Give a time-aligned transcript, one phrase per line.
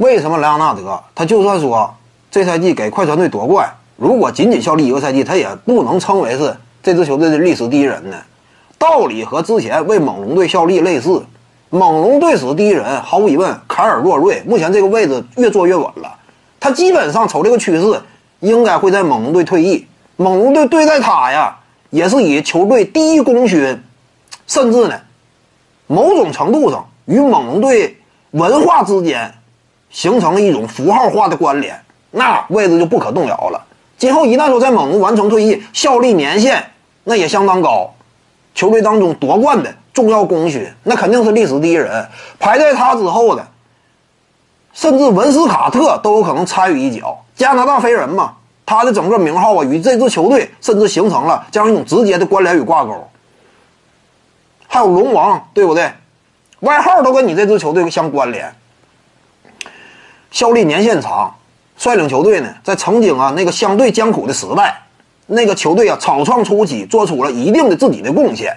[0.00, 1.94] 为什么莱昂纳德他就算说
[2.30, 8.16] 这赛季给快船队夺冠，如果仅仅效力一个赛季，他也不能称为是这支球队的历史第一人呢？
[8.78, 11.22] 道理和之前为猛龙队效力类似，
[11.68, 16.16] 猛龙队史第一人毫无疑问凯尔洛瑞，目前这个位置越坐越稳了，
[16.58, 18.00] 他基本上瞅这个趋势，
[18.38, 19.86] 应该会在猛龙队退役。
[20.16, 21.58] 猛龙队对待他呀，
[21.90, 23.82] 也是以球队第一功勋，
[24.46, 24.98] 甚至呢，
[25.86, 27.98] 某种程度上与猛龙队
[28.30, 29.34] 文化之间。
[29.90, 31.78] 形成了一种符号化的关联，
[32.12, 33.60] 那位置就不可动摇了。
[33.98, 36.64] 今后一旦说在猛龙完成退役，效力年限
[37.04, 37.92] 那也相当高，
[38.54, 42.08] 球队当中夺冠的重要功勋，那肯定是历史第一人。
[42.38, 43.46] 排在他之后的，
[44.72, 47.18] 甚至文斯卡特都有可能参与一脚。
[47.34, 48.34] 加拿大飞人嘛，
[48.64, 53.08] 他的整个名号啊，与这支球队甚至形成了这样一种直接的关联与挂钩。
[54.66, 55.90] 还有龙王，对不对？
[56.60, 58.54] 外号都跟你这支球队相关联。
[60.30, 61.34] 效力年限长，
[61.76, 64.82] 率领球队呢，在曾经啊那个相对艰苦的时代，
[65.26, 68.56] 那个球队啊草创初期做出了一定的自己的贡献。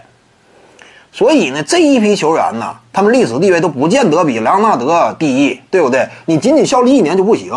[1.12, 6.08] 所以呢，这一批球员呢，他们历史地位都不见得比莱昂纳德低，对不对？
[6.26, 7.54] 你仅仅效力一年就不行。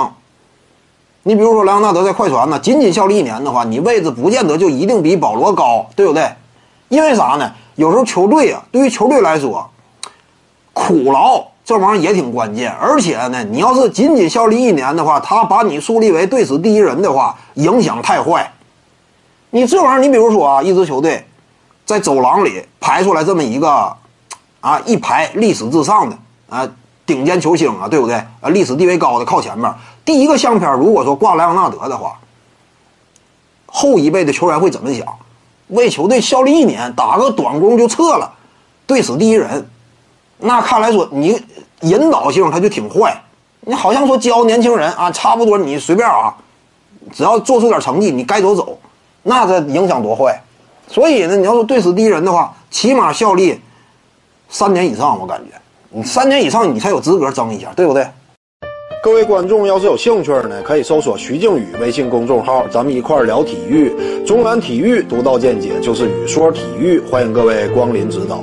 [1.22, 6.30] 你比如说莱昂纳德在快船呢，仅仅效力一年的话，你位置不见得就一定比保罗高，对不对？
[6.88, 7.50] 因为啥呢？
[7.74, 9.68] 有时候球队啊，对于球队来说，
[10.72, 11.44] 苦劳。
[11.66, 18.52] 这玩意儿也挺关键，而且呢，你要是仅仅效力一年的话，他把你树立为队史第一人的话，影响太坏。
[19.50, 21.26] 你这玩意儿，你比如说啊，一支球队
[21.84, 23.92] 在走廊里排出来这么一个
[24.60, 26.16] 啊一排历史至上的
[26.48, 26.68] 啊
[27.04, 28.14] 顶尖球星啊，对不对？
[28.14, 29.68] 啊，历史地位高的靠前面，
[30.04, 32.16] 第一个相片如果说挂莱昂纳德的话，
[33.66, 35.04] 后一辈的球员会怎么想？
[35.66, 38.32] 为球队效力一年，打个短工就撤了，
[38.86, 39.68] 队史第一人。
[40.38, 41.40] 那看来说你
[41.80, 43.20] 引导性他就挺坏，
[43.60, 46.34] 你好像说教年轻人啊，差不多你随便啊，
[47.12, 48.78] 只要做出点成绩，你该走走，
[49.22, 50.40] 那这影响多坏。
[50.88, 53.60] 所以呢，你要说队史第一人的话，起码效力
[54.48, 55.58] 三年以上，我感觉
[55.90, 58.06] 你三年以上你才有资格争一下，对不对？
[59.02, 68.42] 各位观众要是有兴趣呢，可以搜索徐静宇微信公众号，咱们一块聊体育，中原体育独到见解就是语说体育，欢迎各位光临指导。